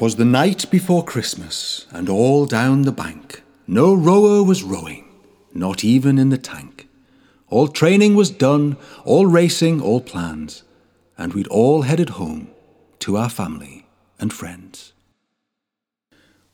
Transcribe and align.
'Twas 0.00 0.16
the 0.16 0.24
night 0.24 0.64
before 0.70 1.04
Christmas, 1.04 1.86
and 1.90 2.08
all 2.08 2.46
down 2.46 2.82
the 2.82 2.90
bank 2.90 3.42
no 3.66 3.92
rower 3.92 4.42
was 4.42 4.62
rowing, 4.62 5.04
not 5.52 5.84
even 5.84 6.18
in 6.18 6.30
the 6.30 6.38
tank. 6.38 6.88
All 7.48 7.68
training 7.68 8.14
was 8.14 8.30
done, 8.30 8.78
all 9.04 9.26
racing, 9.26 9.82
all 9.82 10.00
plans, 10.00 10.62
and 11.18 11.34
we'd 11.34 11.48
all 11.48 11.82
headed 11.82 12.16
home 12.20 12.48
to 13.00 13.18
our 13.18 13.28
family 13.28 13.84
and 14.18 14.32
friends. 14.32 14.94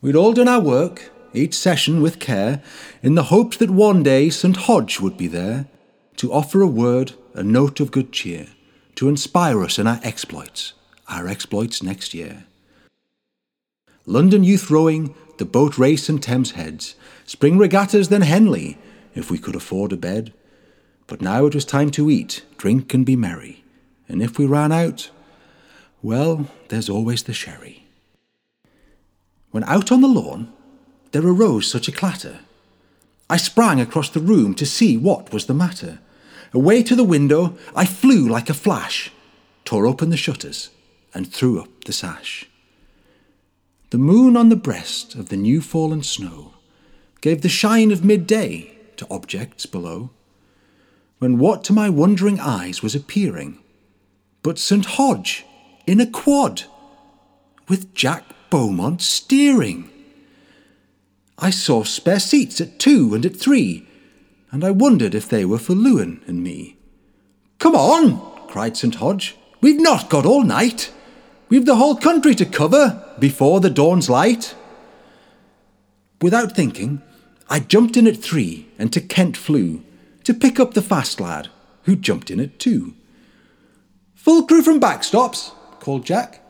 We'd 0.00 0.16
all 0.16 0.32
done 0.32 0.48
our 0.48 0.58
work, 0.60 1.12
each 1.32 1.54
session 1.54 2.02
with 2.02 2.18
care, 2.18 2.64
in 3.00 3.14
the 3.14 3.30
hopes 3.34 3.58
that 3.58 3.70
one 3.70 4.02
day 4.02 4.28
St. 4.28 4.56
Hodge 4.56 4.98
would 4.98 5.16
be 5.16 5.28
there 5.28 5.68
to 6.16 6.32
offer 6.32 6.62
a 6.62 6.66
word, 6.66 7.12
a 7.32 7.44
note 7.44 7.78
of 7.78 7.92
good 7.92 8.10
cheer, 8.10 8.48
to 8.96 9.08
inspire 9.08 9.62
us 9.62 9.78
in 9.78 9.86
our 9.86 10.00
exploits, 10.02 10.72
our 11.08 11.28
exploits 11.28 11.80
next 11.80 12.12
year. 12.12 12.46
London 14.08 14.44
Youth 14.44 14.70
Rowing, 14.70 15.16
the 15.38 15.44
boat 15.44 15.76
race 15.76 16.08
and 16.08 16.22
Thames 16.22 16.52
Heads, 16.52 16.94
spring 17.24 17.58
regattas, 17.58 18.08
then 18.08 18.22
Henley, 18.22 18.78
if 19.16 19.32
we 19.32 19.38
could 19.38 19.56
afford 19.56 19.92
a 19.92 19.96
bed. 19.96 20.32
But 21.08 21.20
now 21.20 21.46
it 21.46 21.54
was 21.56 21.64
time 21.64 21.90
to 21.92 22.08
eat, 22.08 22.44
drink, 22.56 22.94
and 22.94 23.04
be 23.04 23.16
merry. 23.16 23.64
And 24.08 24.22
if 24.22 24.38
we 24.38 24.46
ran 24.46 24.70
out, 24.70 25.10
well, 26.02 26.46
there's 26.68 26.88
always 26.88 27.24
the 27.24 27.32
sherry. 27.32 27.84
When 29.50 29.64
out 29.64 29.90
on 29.90 30.02
the 30.02 30.08
lawn, 30.08 30.52
there 31.10 31.26
arose 31.26 31.68
such 31.68 31.88
a 31.88 31.92
clatter. 31.92 32.38
I 33.28 33.38
sprang 33.38 33.80
across 33.80 34.08
the 34.08 34.20
room 34.20 34.54
to 34.54 34.66
see 34.66 34.96
what 34.96 35.32
was 35.32 35.46
the 35.46 35.54
matter. 35.54 35.98
Away 36.52 36.84
to 36.84 36.94
the 36.94 37.02
window, 37.02 37.56
I 37.74 37.86
flew 37.86 38.28
like 38.28 38.48
a 38.48 38.54
flash, 38.54 39.10
tore 39.64 39.84
open 39.84 40.10
the 40.10 40.16
shutters, 40.16 40.70
and 41.12 41.26
threw 41.26 41.60
up 41.60 41.84
the 41.84 41.92
sash. 41.92 42.48
The 43.96 44.02
moon 44.02 44.36
on 44.36 44.50
the 44.50 44.56
breast 44.56 45.14
of 45.14 45.30
the 45.30 45.38
new 45.38 45.62
fallen 45.62 46.02
snow 46.02 46.52
gave 47.22 47.40
the 47.40 47.48
shine 47.48 47.90
of 47.90 48.04
midday 48.04 48.76
to 48.98 49.06
objects 49.10 49.64
below, 49.64 50.10
when 51.18 51.38
what 51.38 51.64
to 51.64 51.72
my 51.72 51.88
wondering 51.88 52.38
eyes 52.38 52.82
was 52.82 52.94
appearing 52.94 53.58
but 54.42 54.58
St. 54.58 54.84
Hodge 54.84 55.46
in 55.86 55.98
a 55.98 56.06
quad 56.06 56.64
with 57.68 57.94
Jack 57.94 58.24
Beaumont 58.50 59.00
steering. 59.00 59.88
I 61.38 61.48
saw 61.48 61.82
spare 61.82 62.20
seats 62.20 62.60
at 62.60 62.78
two 62.78 63.14
and 63.14 63.24
at 63.24 63.34
three, 63.34 63.88
and 64.50 64.62
I 64.62 64.72
wondered 64.72 65.14
if 65.14 65.26
they 65.26 65.46
were 65.46 65.56
for 65.56 65.72
Lewin 65.72 66.20
and 66.26 66.42
me. 66.42 66.76
Come 67.58 67.74
on, 67.74 68.46
cried 68.46 68.76
St. 68.76 68.96
Hodge, 68.96 69.38
we've 69.62 69.80
not 69.80 70.10
got 70.10 70.26
all 70.26 70.42
night. 70.42 70.92
We've 71.48 71.64
the 71.64 71.76
whole 71.76 71.96
country 71.96 72.34
to 72.34 72.44
cover 72.44 73.02
before 73.18 73.60
the 73.60 73.70
dawn's 73.70 74.10
light. 74.10 74.54
Without 76.20 76.52
thinking, 76.52 77.02
I 77.48 77.60
jumped 77.60 77.96
in 77.96 78.06
at 78.06 78.16
three 78.16 78.68
and 78.78 78.92
to 78.92 79.00
Kent 79.00 79.36
flew 79.36 79.82
to 80.24 80.34
pick 80.34 80.58
up 80.58 80.74
the 80.74 80.82
fast 80.82 81.20
lad 81.20 81.48
who 81.82 81.94
jumped 81.94 82.30
in 82.30 82.40
at 82.40 82.58
two. 82.58 82.94
Full 84.14 84.46
crew 84.46 84.62
from 84.62 84.80
backstops, 84.80 85.52
called 85.78 86.04
Jack. 86.04 86.42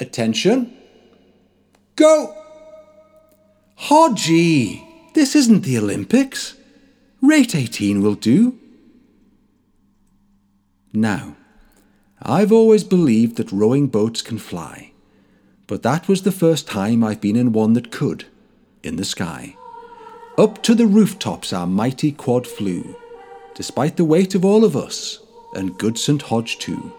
Attention. 0.00 0.76
Go! 1.94 2.34
Hodgie, 3.78 5.14
this 5.14 5.36
isn't 5.36 5.62
the 5.62 5.78
Olympics. 5.78 6.56
Rate 7.22 7.54
18 7.54 8.02
will 8.02 8.14
do. 8.14 8.58
Now, 10.92 11.36
I've 12.20 12.50
always 12.50 12.82
believed 12.82 13.36
that 13.36 13.52
rowing 13.52 13.86
boats 13.86 14.22
can 14.22 14.38
fly, 14.38 14.92
but 15.68 15.82
that 15.84 16.08
was 16.08 16.22
the 16.22 16.32
first 16.32 16.66
time 16.66 17.04
I've 17.04 17.20
been 17.20 17.36
in 17.36 17.52
one 17.52 17.74
that 17.74 17.92
could, 17.92 18.24
in 18.82 18.96
the 18.96 19.04
sky. 19.04 19.54
Up 20.36 20.62
to 20.64 20.74
the 20.74 20.86
rooftops 20.86 21.52
our 21.52 21.66
mighty 21.66 22.10
quad 22.10 22.46
flew, 22.46 22.96
despite 23.54 23.96
the 23.96 24.04
weight 24.04 24.34
of 24.34 24.44
all 24.44 24.64
of 24.64 24.74
us, 24.74 25.20
and 25.54 25.78
good 25.78 25.98
St. 25.98 26.22
Hodge 26.22 26.58
too. 26.58 26.92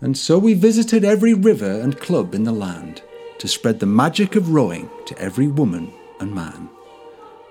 And 0.00 0.18
so 0.18 0.38
we 0.38 0.54
visited 0.54 1.04
every 1.04 1.34
river 1.34 1.80
and 1.80 1.98
club 1.98 2.34
in 2.34 2.44
the 2.44 2.52
land 2.52 3.02
to 3.38 3.48
spread 3.48 3.78
the 3.78 3.86
magic 3.86 4.34
of 4.34 4.50
rowing 4.50 4.90
to 5.06 5.18
every 5.18 5.46
woman 5.46 5.92
and 6.20 6.34
man. 6.34 6.68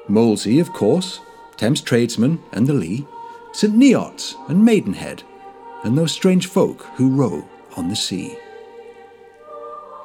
Molesey, 0.09 0.59
of 0.59 0.73
course, 0.73 1.21
Thames 1.55 1.81
Tradesmen 1.81 2.41
and 2.51 2.67
the 2.67 2.73
Lee, 2.73 3.05
St. 3.53 3.73
Neots 3.73 4.35
and 4.49 4.63
Maidenhead, 4.63 5.23
and 5.83 5.97
those 5.97 6.11
strange 6.11 6.47
folk 6.47 6.83
who 6.95 7.09
row 7.09 7.47
on 7.77 7.87
the 7.87 7.95
sea. 7.95 8.37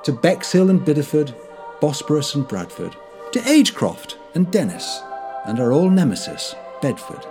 To 0.05 0.13
Bexhill 0.13 0.71
and 0.71 0.81
Bideford, 0.81 1.35
Bosporus 1.81 2.35
and 2.35 2.47
Bradford, 2.47 2.97
to 3.33 3.39
Agecroft 3.41 4.17
and 4.35 4.51
Dennis, 4.51 5.01
and 5.47 5.61
our 5.61 5.73
old 5.73 5.93
nemesis, 5.93 6.55
Bedford. 6.81 7.25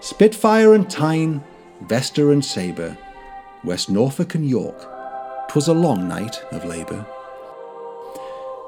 Spitfire 0.00 0.74
and 0.74 0.90
Tyne, 0.90 1.42
Vesta 1.82 2.30
and 2.30 2.44
Sabre, 2.44 2.98
West 3.64 3.88
Norfolk 3.88 4.34
and 4.34 4.48
York. 4.48 4.88
'Twas 5.48 5.68
a 5.68 5.74
long 5.74 6.08
night 6.08 6.42
of 6.50 6.64
labour. 6.64 7.06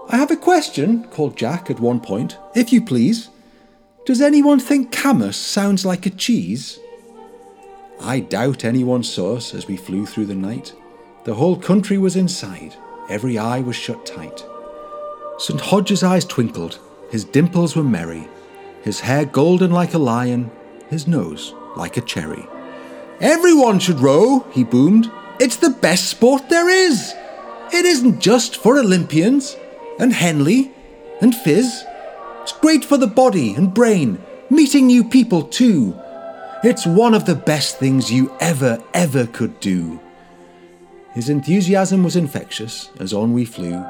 I 0.09 0.17
have 0.17 0.31
a 0.31 0.37
question, 0.37 1.05
called 1.05 1.37
Jack 1.37 1.71
at 1.71 1.81
one 1.81 1.99
point, 1.99 2.37
if 2.55 2.73
you 2.73 2.85
please. 2.85 3.31
Does 4.05 4.21
anyone 4.21 4.61
think 4.61 4.93
Camus 4.93 5.37
sounds 5.37 5.85
like 5.85 6.05
a 6.05 6.11
cheese? 6.11 6.79
I 8.01 8.21
doubt 8.21 8.65
anyone 8.65 9.03
saw 9.03 9.37
us 9.37 9.55
as 9.55 9.67
we 9.67 9.77
flew 9.77 10.05
through 10.05 10.27
the 10.27 10.35
night. 10.35 10.75
The 11.25 11.35
whole 11.35 11.57
country 11.57 11.97
was 11.97 12.17
inside, 12.17 12.77
every 13.09 13.39
eye 13.39 13.61
was 13.61 13.77
shut 13.77 14.07
tight. 14.07 14.45
St. 15.39 15.61
Hodge's 15.61 16.03
eyes 16.03 16.25
twinkled, 16.25 16.79
his 17.11 17.25
dimples 17.25 17.77
were 17.77 17.85
merry, 17.85 18.29
his 18.83 19.01
hair 19.01 19.25
golden 19.25 19.71
like 19.71 19.95
a 19.95 19.99
lion, 19.99 20.51
his 20.89 21.07
nose 21.07 21.55
like 21.77 21.97
a 21.97 22.01
cherry. 22.01 22.47
Everyone 23.21 23.79
should 23.79 24.01
row, 24.01 24.47
he 24.53 24.65
boomed. 24.65 25.11
It's 25.41 25.57
the 25.57 25.71
best 25.71 26.09
sport 26.09 26.49
there 26.49 26.69
is. 26.69 27.15
It 27.73 27.85
isn't 27.85 28.21
just 28.21 28.57
for 28.57 28.79
Olympians 28.79 29.57
and 29.99 30.13
Henley 30.13 30.73
and 31.21 31.35
Fizz. 31.35 31.85
It's 32.43 32.53
great 32.53 32.85
for 32.85 32.97
the 32.97 33.07
body 33.07 33.55
and 33.55 33.73
brain, 33.73 34.23
meeting 34.51 34.87
new 34.87 35.05
people 35.05 35.43
too. 35.43 35.99
It's 36.63 36.87
one 36.87 37.15
of 37.15 37.25
the 37.25 37.35
best 37.35 37.79
things 37.79 38.13
you 38.13 38.35
ever, 38.41 38.83
ever 38.93 39.27
could 39.27 39.59
do. 39.61 40.01
His 41.15 41.29
enthusiasm 41.29 42.03
was 42.03 42.17
infectious 42.17 42.91
as 42.99 43.13
on 43.13 43.33
we 43.33 43.45
flew, 43.45 43.85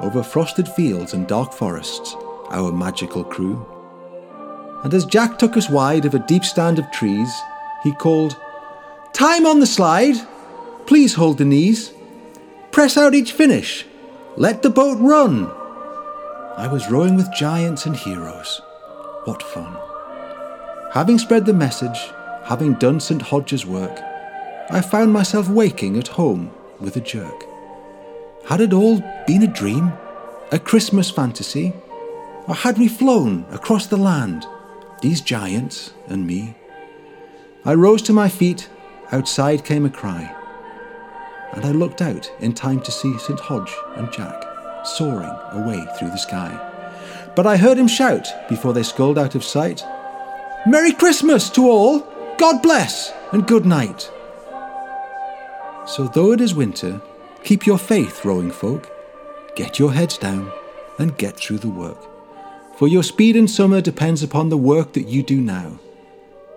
over 0.00 0.24
frosted 0.24 0.68
fields 0.68 1.14
and 1.14 1.24
dark 1.28 1.52
forests, 1.52 2.16
our 2.50 2.72
magical 2.72 3.22
crew. 3.22 3.64
And 4.82 4.92
as 4.92 5.06
Jack 5.06 5.38
took 5.38 5.56
us 5.56 5.70
wide 5.70 6.04
of 6.04 6.14
a 6.14 6.26
deep 6.26 6.44
stand 6.44 6.80
of 6.80 6.90
trees, 6.90 7.32
he 7.84 7.92
called, 7.92 8.36
Time 9.12 9.46
on 9.46 9.60
the 9.60 9.68
slide. 9.68 10.16
Please 10.86 11.14
hold 11.14 11.38
the 11.38 11.44
knees. 11.44 11.92
Press 12.72 12.96
out 12.96 13.14
each 13.14 13.30
finish. 13.30 13.86
Let 14.36 14.62
the 14.62 14.68
boat 14.70 14.98
run. 14.98 15.46
I 16.56 16.66
was 16.66 16.90
rowing 16.90 17.14
with 17.14 17.32
giants 17.32 17.86
and 17.86 17.94
heroes. 17.94 18.60
What 19.26 19.44
fun. 19.44 19.76
Having 20.92 21.20
spread 21.20 21.46
the 21.46 21.54
message, 21.54 22.10
having 22.42 22.74
done 22.74 22.98
St. 22.98 23.22
Hodge's 23.22 23.64
work, 23.64 23.96
I 24.70 24.80
found 24.80 25.12
myself 25.12 25.48
waking 25.48 25.96
at 25.98 26.08
home 26.08 26.50
with 26.84 26.96
a 26.96 27.00
jerk. 27.00 27.44
Had 28.46 28.60
it 28.60 28.72
all 28.72 29.02
been 29.26 29.42
a 29.42 29.46
dream? 29.46 29.92
A 30.52 30.58
Christmas 30.58 31.10
fantasy? 31.10 31.72
Or 32.46 32.54
had 32.54 32.78
we 32.78 32.88
flown 32.88 33.46
across 33.50 33.86
the 33.86 33.96
land, 33.96 34.46
these 35.00 35.20
giants 35.20 35.94
and 36.08 36.26
me? 36.26 36.54
I 37.64 37.74
rose 37.74 38.02
to 38.02 38.12
my 38.12 38.28
feet, 38.28 38.68
outside 39.10 39.64
came 39.64 39.86
a 39.86 39.90
cry, 39.90 40.34
and 41.54 41.64
I 41.64 41.70
looked 41.70 42.02
out 42.02 42.30
in 42.40 42.52
time 42.52 42.80
to 42.82 42.92
see 42.92 43.16
St. 43.18 43.40
Hodge 43.40 43.74
and 43.96 44.12
Jack 44.12 44.44
soaring 44.84 45.34
away 45.52 45.86
through 45.98 46.10
the 46.10 46.18
sky. 46.18 46.52
But 47.34 47.46
I 47.46 47.56
heard 47.56 47.78
him 47.78 47.88
shout 47.88 48.28
before 48.48 48.74
they 48.74 48.82
sculled 48.82 49.18
out 49.18 49.34
of 49.34 49.42
sight 49.42 49.82
Merry 50.66 50.92
Christmas 50.92 51.50
to 51.50 51.68
all! 51.68 52.00
God 52.38 52.62
bless 52.62 53.12
and 53.32 53.46
good 53.46 53.66
night! 53.66 54.10
So, 55.86 56.08
though 56.08 56.32
it 56.32 56.40
is 56.40 56.54
winter, 56.54 57.00
keep 57.42 57.66
your 57.66 57.78
faith, 57.78 58.24
rowing 58.24 58.50
folk. 58.50 58.90
Get 59.54 59.78
your 59.78 59.92
heads 59.92 60.16
down 60.16 60.50
and 60.98 61.16
get 61.18 61.36
through 61.36 61.58
the 61.58 61.68
work. 61.68 61.98
For 62.78 62.88
your 62.88 63.02
speed 63.02 63.36
in 63.36 63.46
summer 63.46 63.80
depends 63.80 64.22
upon 64.22 64.48
the 64.48 64.56
work 64.56 64.94
that 64.94 65.08
you 65.08 65.22
do 65.22 65.40
now. 65.40 65.78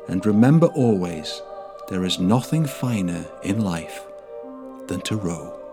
And 0.07 0.25
remember 0.25 0.67
always, 0.67 1.41
there 1.89 2.05
is 2.05 2.19
nothing 2.19 2.65
finer 2.65 3.25
in 3.43 3.61
life 3.61 4.01
than 4.87 5.01
to 5.01 5.17
row. 5.17 5.66